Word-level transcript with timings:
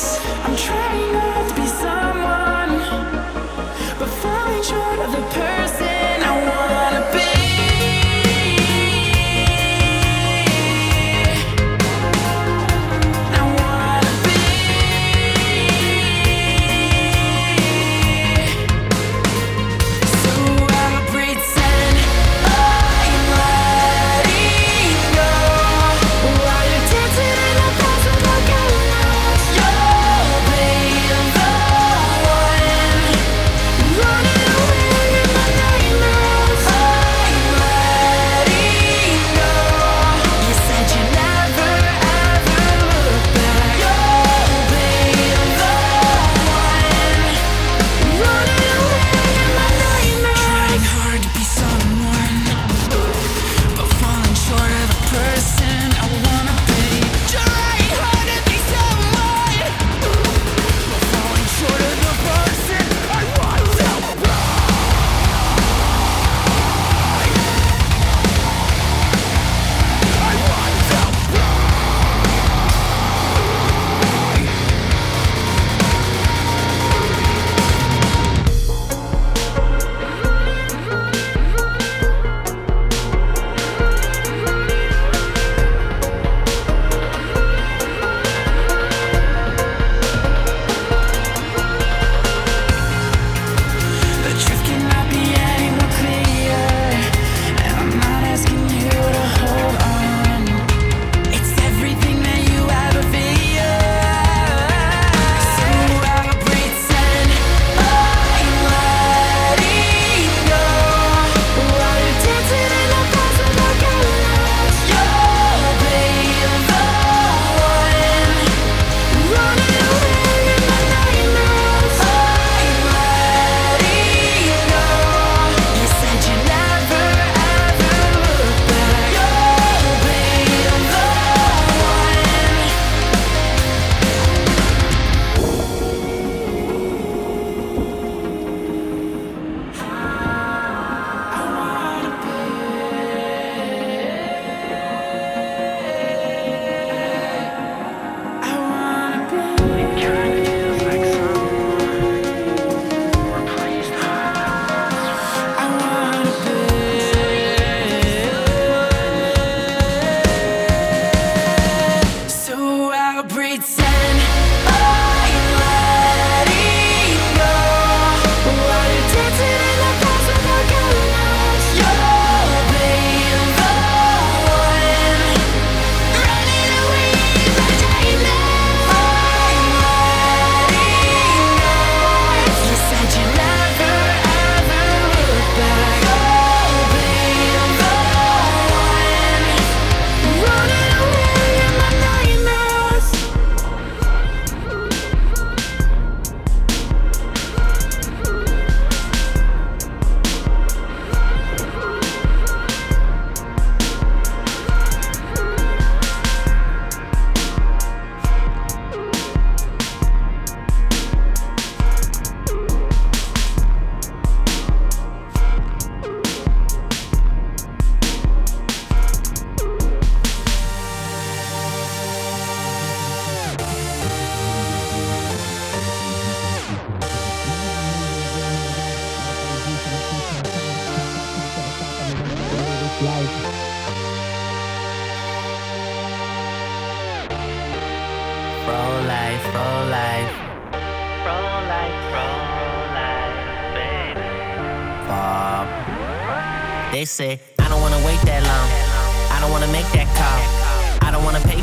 I'm 0.00 0.54
trying. 0.56 0.87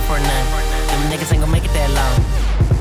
For 0.05 0.21
none. 0.21 0.45
Them 0.89 1.01
niggas 1.09 1.33
ain't 1.33 1.41
gonna 1.41 1.51
make 1.51 1.65
it 1.65 1.73
that 1.73 1.89
long. 1.89 2.15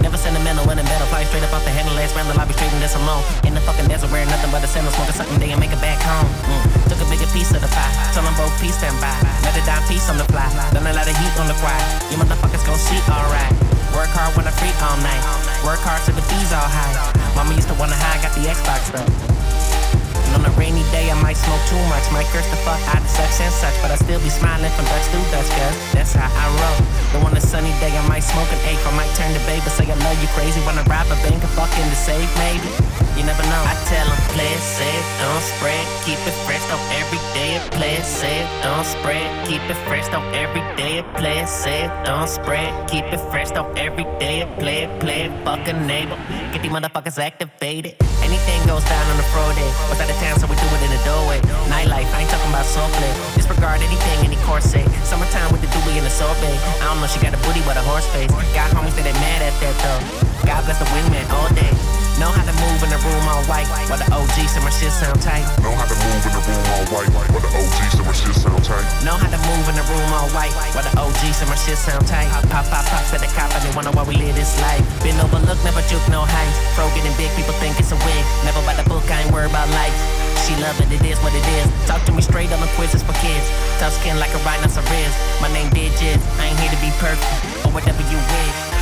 Never 0.05 0.21
sentimental 0.21 0.69
when 0.69 0.77
in 0.77 0.85
battle, 0.85 1.09
fly 1.09 1.25
straight 1.25 1.43
up 1.43 1.53
off 1.57 1.65
the 1.65 1.73
handle. 1.73 1.97
Last 1.97 2.13
round, 2.13 2.29
the 2.29 2.37
lobby 2.37 2.53
trading 2.55 2.81
this 2.81 2.95
alone. 2.95 3.25
In 3.49 3.57
the 3.57 3.65
fucking 3.65 3.89
desert, 3.89 4.13
wearing 4.13 4.29
nothing 4.29 4.53
but 4.53 4.61
a 4.61 4.69
sandal, 4.69 4.93
smoking 4.93 5.17
something, 5.17 5.41
they 5.41 5.51
and 5.51 5.61
make 5.61 5.73
it 5.73 5.81
back 5.81 5.97
home. 6.05 6.29
Mm. 6.45 6.63
Took 6.93 7.01
a 7.01 7.09
bigger 7.09 7.29
piece 7.33 7.51
of 7.57 7.65
the 7.65 7.71
pie, 7.73 7.93
tell 8.13 8.23
them 8.23 8.37
both 8.37 8.53
peace 8.61 8.77
stand 8.77 8.97
by. 9.01 9.13
Let 9.43 9.57
it 9.57 9.65
down 9.65 9.81
piece 9.89 10.07
on 10.13 10.21
the 10.21 10.29
fly, 10.29 10.45
done 10.77 10.85
a 10.85 10.93
lot 10.93 11.09
of 11.09 11.17
heat 11.17 11.35
on 11.41 11.49
the 11.49 11.57
quiet. 11.65 11.85
You 12.13 12.21
motherfuckers 12.21 12.65
gon' 12.69 12.77
see 12.77 13.01
alright. 13.09 13.53
Work 13.97 14.13
hard 14.13 14.37
when 14.37 14.45
I 14.45 14.53
free 14.53 14.75
all 14.85 14.99
night. 15.01 15.25
Work 15.65 15.81
hard 15.81 16.05
till 16.05 16.15
the 16.15 16.25
fees 16.29 16.53
all 16.53 16.69
high. 16.69 16.93
Mama 17.33 17.57
used 17.57 17.69
to 17.73 17.77
wanna 17.81 17.97
high, 17.97 18.21
got 18.21 18.37
the 18.37 18.45
Xbox 18.45 18.93
though 18.93 19.34
on 20.35 20.45
a 20.45 20.53
rainy 20.59 20.83
day, 20.91 21.11
I 21.11 21.17
might 21.23 21.39
smoke 21.39 21.63
too 21.71 21.79
much. 21.87 22.05
Might 22.11 22.27
curse 22.35 22.47
the 22.51 22.59
fuck 22.67 22.81
out 22.91 23.03
of 23.03 23.09
such 23.09 23.41
and 23.41 23.55
such, 23.55 23.75
but 23.81 23.91
I 23.91 23.97
still 23.97 24.21
be 24.21 24.29
smiling 24.29 24.71
from 24.75 24.85
Dutch 24.91 25.07
to 25.15 25.19
Dutch, 25.31 25.49
cause 25.49 25.77
that's 25.95 26.13
how 26.13 26.27
I 26.27 26.47
roll. 26.59 26.81
But 27.13 27.21
on 27.31 27.33
a 27.37 27.41
sunny 27.41 27.71
day, 27.79 27.95
I 27.95 28.03
might 28.09 28.27
smoke 28.27 28.51
an 28.51 28.61
eighth. 28.67 28.83
I 28.83 28.93
might 28.99 29.13
turn 29.15 29.31
to 29.33 29.43
babe, 29.47 29.63
but 29.63 29.73
say 29.73 29.87
I 29.87 29.95
love 29.95 30.19
you 30.21 30.29
crazy. 30.35 30.61
When 30.67 30.77
I 30.77 30.85
rob 30.91 31.07
a 31.07 31.17
bank, 31.23 31.43
a 31.43 31.51
fucking 31.55 31.89
to 31.89 31.99
save, 31.99 32.29
maybe. 32.43 32.69
You 33.15 33.23
never 33.23 33.47
know. 33.47 33.63
I 33.63 33.79
tell 33.87 34.07
them, 34.11 34.19
play 34.35 34.51
it 34.51 34.65
safe, 34.65 35.07
don't 35.23 35.45
spread. 35.55 35.85
Keep 36.03 36.19
it 36.27 36.37
fresh, 36.43 36.65
though 36.67 36.83
every 36.99 37.23
day. 37.31 37.63
Play 37.71 37.95
it 38.03 38.05
safe, 38.05 38.49
don't 38.63 38.85
spread. 38.85 39.27
Keep 39.47 39.63
it 39.71 39.79
fresh, 39.87 40.09
though 40.09 40.27
every 40.35 40.65
day. 40.75 41.05
Play 41.15 41.39
it 41.39 41.49
safe, 41.49 41.91
don't 42.05 42.29
spread. 42.29 42.71
Keep 42.91 43.07
it 43.15 43.23
fresh, 43.31 43.51
though 43.53 43.71
every 43.79 44.05
day. 44.19 44.43
Play 44.59 44.83
it, 44.83 44.91
play 44.99 45.31
it, 45.31 45.33
fuck 45.45 45.63
neighbor. 45.87 46.19
Get 46.53 46.63
these 46.63 46.73
motherfuckers 46.73 47.19
activated. 47.19 47.95
Anything 48.35 48.67
goes 48.67 48.83
down 48.91 49.07
on 49.15 49.17
the 49.17 49.23
Friday. 49.31 49.71
Was 49.87 50.03
out 50.03 50.11
of 50.11 50.19
town, 50.19 50.35
so 50.43 50.51
we 50.51 50.59
do 50.59 50.67
it 50.67 50.83
in 50.83 50.91
the 50.91 50.99
doorway. 51.07 51.39
Nightlife, 51.71 52.11
I 52.11 52.27
ain't 52.27 52.31
talking 52.35 52.51
about 52.51 52.67
softplay. 52.67 53.15
Disregard 53.39 53.79
anything, 53.79 54.27
any 54.27 54.35
corset. 54.43 54.83
Summertime 55.07 55.55
with 55.55 55.63
the 55.63 55.71
doobie 55.71 55.95
in 55.95 56.03
the 56.03 56.11
sorbet. 56.11 56.59
I 56.83 56.91
don't 56.91 56.99
know, 56.99 57.07
she 57.07 57.23
got 57.23 57.31
a 57.31 57.39
booty 57.47 57.63
with 57.63 57.79
a 57.79 57.85
horse 57.87 58.11
face. 58.11 58.27
Got 58.51 58.75
homies 58.75 58.99
that 58.99 59.04
move 63.35 63.43
in 63.43 63.43
the 63.43 63.43
room 63.43 63.43
all 63.43 63.45
white. 63.51 63.67
While 63.91 63.99
the 63.99 64.11
OG 64.15 64.37
my 64.63 64.71
shit 64.71 64.93
sound 64.93 65.21
tight. 65.23 65.43
Know 65.63 65.75
how 65.75 65.87
to 65.87 65.97
move 65.97 66.23
in 66.23 66.33
the 66.33 66.43
room 66.47 66.65
all 66.71 66.87
white. 66.95 67.11
While 67.33 67.43
the 67.43 67.51
OG 67.51 67.81
my 68.07 68.13
shit 68.15 68.35
sound 68.35 68.63
tight. 68.65 68.87
Know 69.03 69.17
how 69.19 69.29
to 69.31 69.41
move 69.51 69.67
in 69.69 69.75
the 69.75 69.87
room 69.91 70.11
all 70.15 70.29
white. 70.31 70.55
While 70.75 70.87
the 70.87 70.95
OG 70.95 71.23
my 71.49 71.57
shit 71.59 71.79
sound 71.79 72.07
tight. 72.07 72.31
Pop, 72.51 72.67
pop, 72.71 72.85
pop, 72.87 73.05
said 73.11 73.21
the 73.21 73.31
cop 73.35 73.51
and 73.55 73.63
they 73.65 73.73
wonder 73.75 73.91
why 73.91 74.05
we 74.07 74.15
live 74.17 74.35
this 74.37 74.55
life. 74.63 74.83
Been 75.03 75.19
overlooked, 75.19 75.65
never 75.65 75.83
juke, 75.91 76.05
no 76.09 76.23
heights. 76.23 76.57
Pro 76.75 76.87
getting 76.95 77.15
big, 77.19 77.31
people 77.35 77.55
think 77.59 77.79
it's 77.79 77.91
a 77.91 77.99
wig. 78.07 78.23
Never 78.47 78.63
by 78.63 78.75
the 78.79 78.87
book, 78.87 79.05
I 79.11 79.27
ain't 79.27 79.33
worried 79.33 79.51
about 79.51 79.69
life. 79.75 79.95
She 80.47 80.55
love 80.61 80.77
it, 80.79 80.93
it 80.93 81.03
is 81.03 81.19
what 81.25 81.35
it 81.35 81.47
is. 81.59 81.67
Talk 81.89 82.05
to 82.07 82.13
me 82.13 82.23
straight 82.23 82.53
on 82.53 82.61
the 82.61 82.71
quizzes 82.77 83.03
for 83.03 83.17
kids. 83.19 83.47
Tough 83.81 83.97
skin 83.99 84.21
like 84.21 84.33
a 84.35 84.41
rhinoceros. 84.45 85.15
My 85.41 85.51
name 85.51 85.71
Digits. 85.75 86.23
I 86.39 86.53
ain't 86.53 86.59
here 86.61 86.71
to 86.71 86.81
be 86.85 86.93
perfect 87.01 87.67
or 87.67 87.73
whatever 87.73 88.03
you 88.13 88.19
wish. 88.21 88.74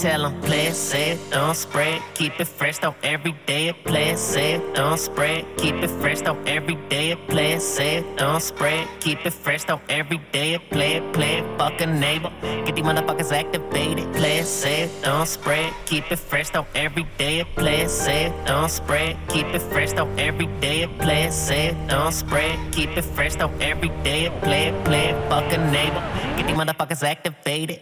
Tell 0.00 0.22
them, 0.22 0.40
play 0.40 0.70
safe, 0.72 1.18
don't 1.30 1.54
spread. 1.54 2.00
Keep 2.14 2.40
it 2.40 2.48
fresh, 2.48 2.78
though 2.78 2.94
every 3.02 3.34
day. 3.46 3.72
Play 3.84 4.10
it 4.10 4.18
safe, 4.18 4.62
don't 4.72 4.98
spread. 4.98 5.44
Keep 5.58 5.76
it 5.76 5.90
fresh, 6.00 6.22
though 6.22 6.38
every 6.46 6.76
day. 6.88 7.16
Play 7.28 7.52
it 7.52 7.60
safe, 7.60 8.04
don't 8.16 8.40
spread. 8.40 8.88
Keep 9.00 9.26
it 9.26 9.32
fresh, 9.32 9.64
though 9.64 9.80
every 9.88 10.18
day. 10.32 10.58
Play 10.70 10.94
it, 10.94 11.12
play 11.12 11.38
it, 11.38 11.58
fuck 11.58 11.80
a 11.80 11.86
neighbor. 11.86 12.32
Get 12.40 12.76
these 12.76 12.84
motherfuckers 12.84 13.32
activated. 13.32 14.12
Play 14.14 14.38
it 14.38 14.46
safe, 14.46 14.90
don't 15.02 15.28
spread. 15.28 15.72
Keep 15.84 16.10
it 16.10 16.18
fresh, 16.18 16.50
though 16.50 16.66
every 16.74 17.06
day. 17.18 17.44
Play 17.56 17.82
it 17.82 17.90
safe, 17.90 18.32
don't 18.46 18.70
spread. 18.70 19.16
Keep 19.28 19.48
it 19.48 19.62
fresh, 19.72 19.92
though 19.92 20.10
every 20.16 20.46
day. 20.60 20.86
Play 20.98 21.24
it 21.24 21.32
safe, 21.32 21.76
don't 21.88 22.12
spread. 22.12 22.58
Keep 22.72 22.96
it 22.96 23.04
fresh, 23.04 23.36
though 23.36 23.52
every 23.60 23.90
day. 24.02 24.30
Play 24.42 24.68
it, 24.68 24.84
play 24.84 25.10
it, 25.10 25.28
fuck 25.28 25.52
a 25.52 25.58
neighbor. 25.70 26.02
Get 26.36 26.46
these 26.46 26.56
motherfuckers 26.56 27.02
activated. 27.02 27.80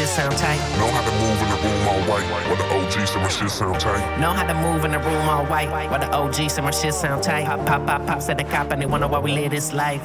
Shit 0.00 0.08
sound 0.08 0.36
tight. 0.38 0.58
Know 0.78 0.88
how 0.88 1.02
to 1.02 1.12
move 1.20 1.42
in 1.42 1.48
the 1.50 1.56
room 1.56 1.88
all 1.88 2.00
white. 2.08 2.24
While 2.48 2.56
the 2.56 2.64
OG 2.74 3.06
say 3.06 3.20
my 3.20 3.28
shit 3.28 3.50
sound 3.50 3.80
tight. 3.80 4.18
Know 4.18 4.32
how 4.32 4.46
to 4.46 4.54
move 4.54 4.84
in 4.84 4.92
the 4.92 4.98
room 4.98 5.28
all 5.28 5.44
white. 5.44 5.70
While 5.90 6.00
the 6.00 6.10
OG 6.10 6.50
say 6.50 6.62
my 6.62 6.70
shit 6.70 6.94
sound 6.94 7.22
tight. 7.22 7.44
Pop, 7.44 7.66
pop, 7.66 7.86
pop, 7.86 8.06
pop, 8.06 8.22
said 8.22 8.38
the 8.38 8.44
cop 8.44 8.70
and 8.72 8.80
they 8.80 8.86
wonder 8.86 9.08
why 9.08 9.18
we 9.18 9.32
live 9.32 9.50
this 9.50 9.72
life. 9.74 10.02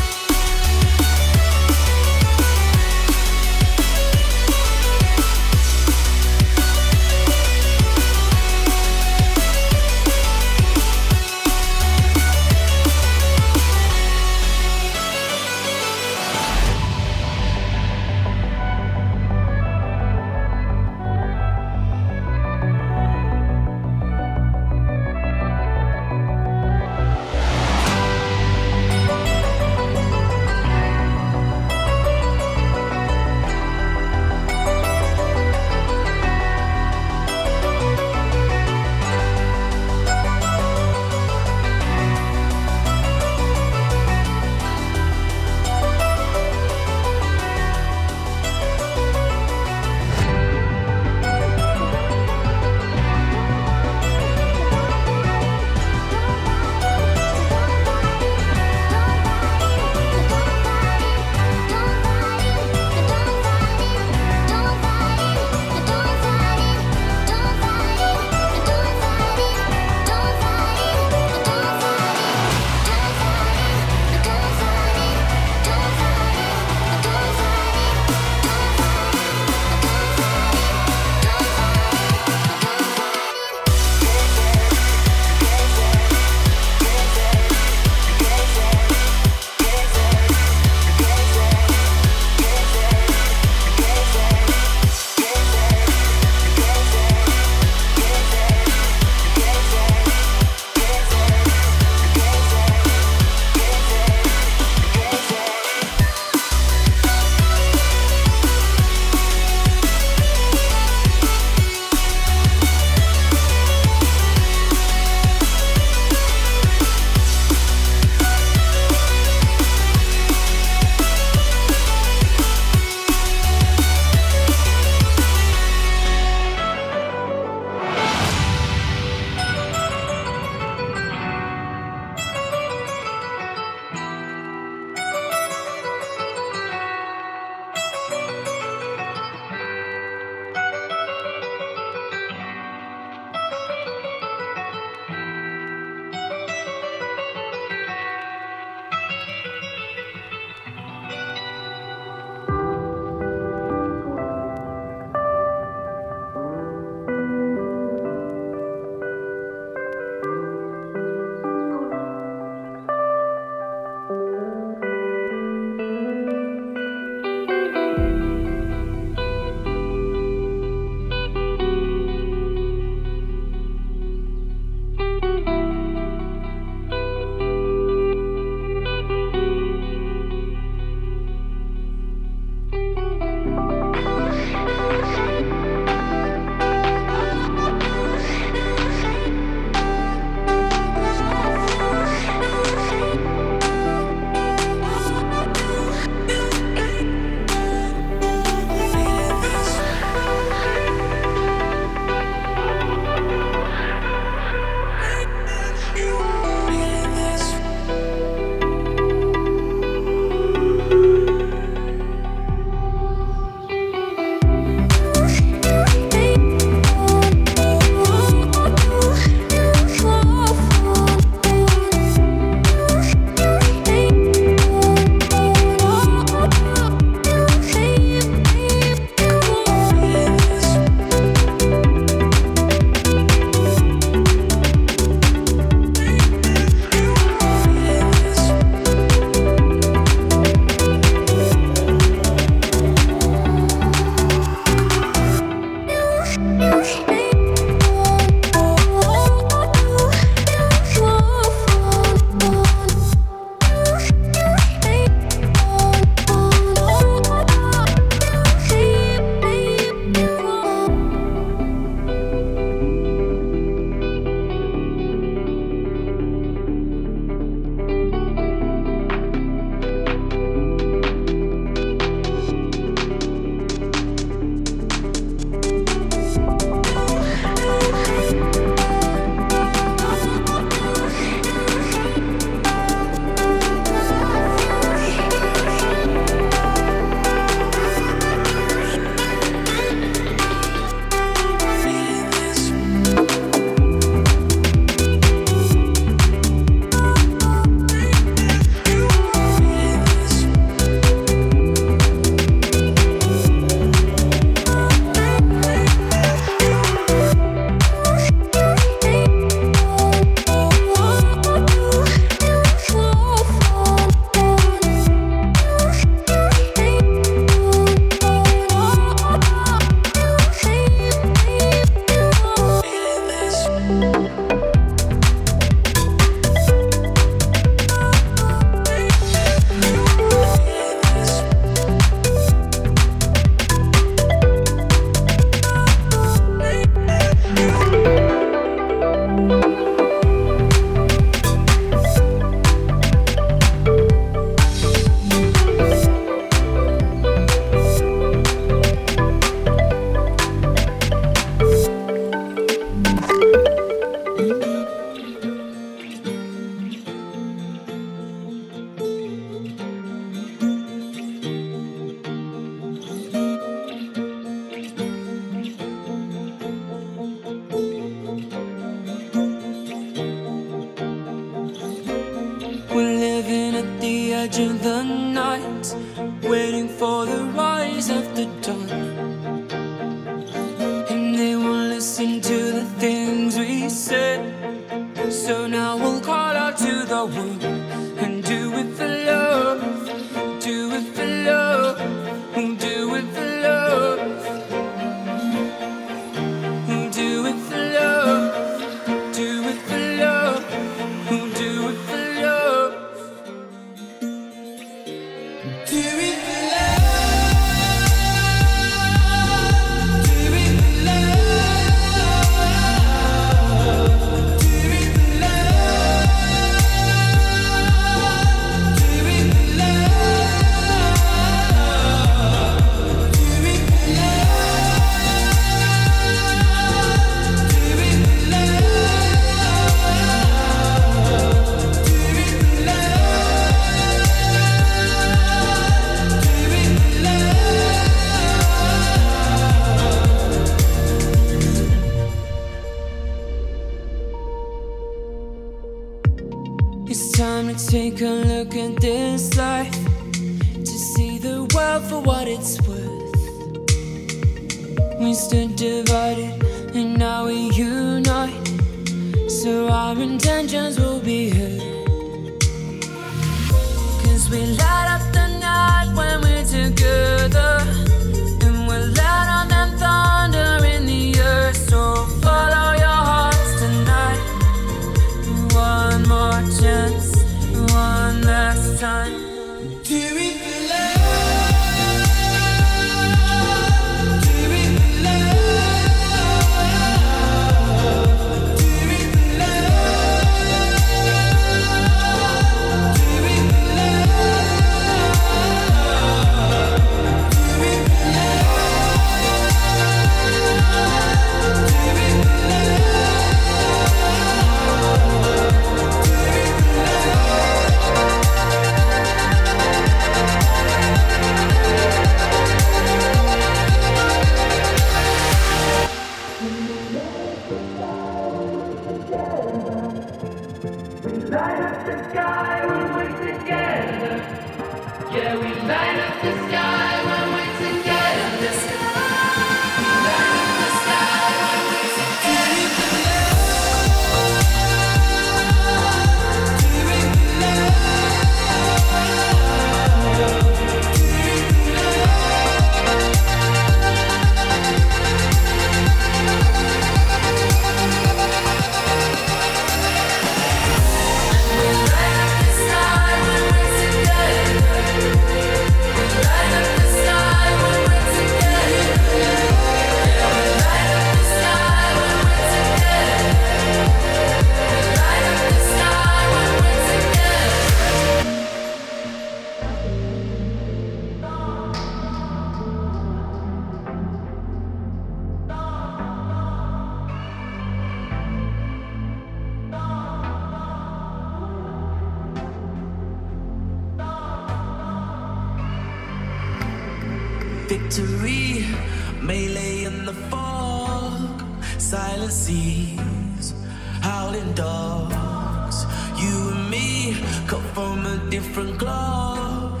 different 598.56 598.96
glove, 598.96 600.00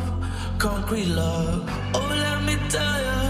concrete 0.56 1.08
love. 1.08 1.62
Oh, 1.94 2.08
let 2.24 2.42
me 2.48 2.54
tell 2.70 2.98
you, 3.06 3.20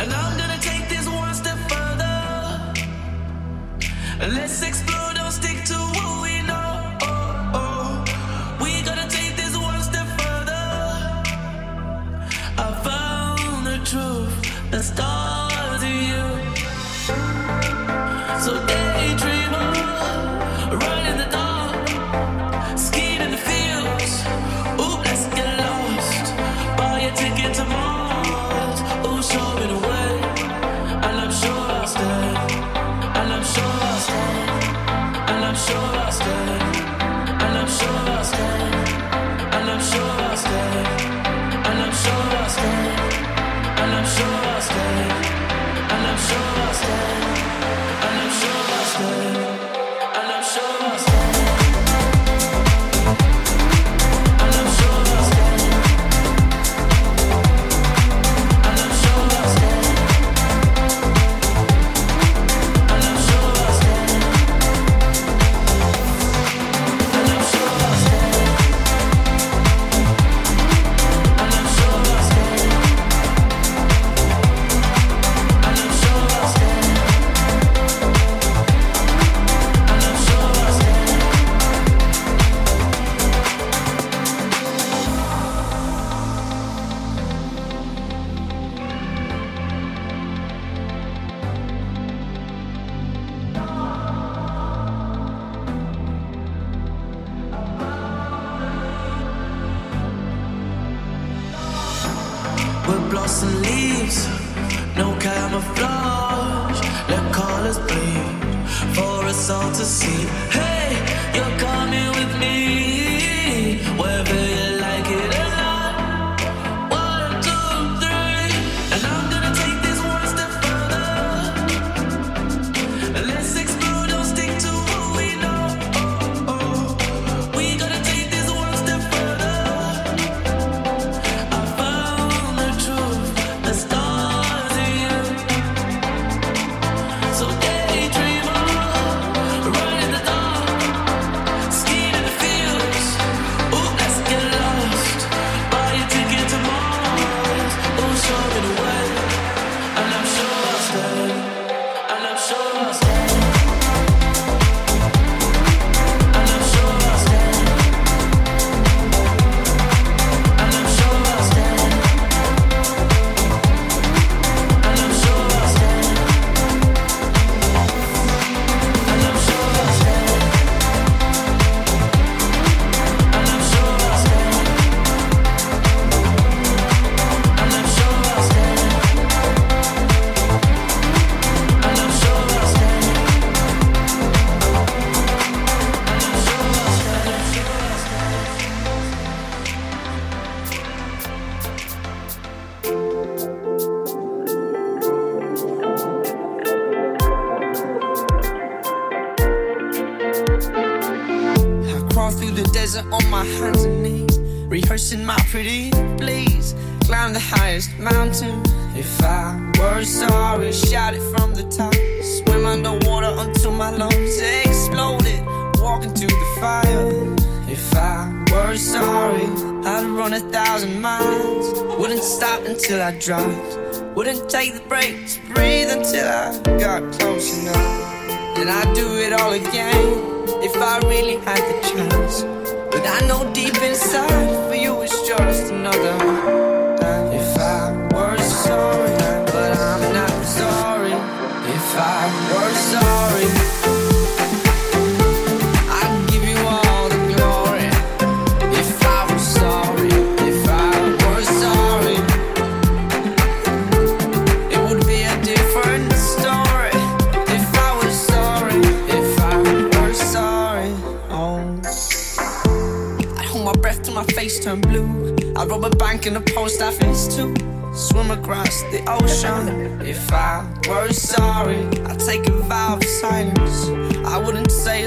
and 0.00 0.08
I'm 0.20 0.32
gonna 0.38 0.60
take 0.60 0.88
this 0.88 1.08
one 1.08 1.34
step 1.34 1.58
further. 1.70 2.14
Let's 4.36 4.62
explore, 4.62 5.12
don't 5.14 5.32
stick 5.32 5.58
to 5.70 5.78
what 5.96 6.25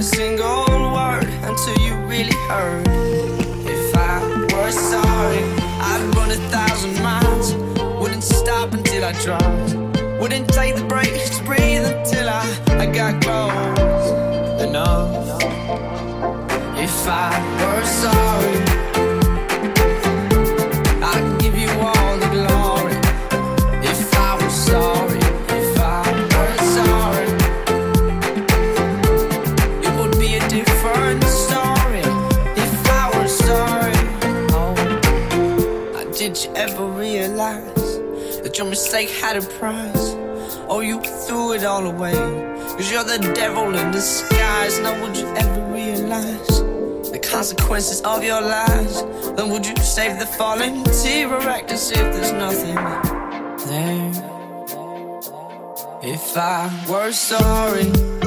single. 0.02 0.59
realize 37.54 38.42
that 38.42 38.58
your 38.58 38.68
mistake 38.68 39.10
had 39.10 39.38
a 39.38 39.42
price. 39.42 40.16
Oh, 40.68 40.82
you 40.82 41.02
threw 41.02 41.54
it 41.54 41.64
all 41.64 41.86
away. 41.86 42.14
Cause 42.14 42.92
you're 42.92 43.04
the 43.04 43.20
devil 43.34 43.76
in 43.76 43.92
disguise. 43.92 44.80
Now, 44.80 45.02
would 45.02 45.18
you 45.18 45.28
ever 45.36 45.62
realize 45.74 46.48
the 47.12 47.20
consequences 47.20 48.02
of 48.02 48.24
your 48.24 48.42
lies? 48.42 49.04
Then, 49.36 49.50
would 49.50 49.66
you 49.66 49.76
save 49.78 50.20
the 50.20 50.26
fallen, 50.26 50.84
tear 50.84 51.34
or 51.34 51.42
act 51.42 51.72
as 51.72 51.92
if 51.92 51.98
there's 51.98 52.32
nothing 52.32 52.76
there? 53.68 54.12
If 56.02 56.38
I 56.38 56.70
were 56.90 57.12
sorry. 57.12 58.19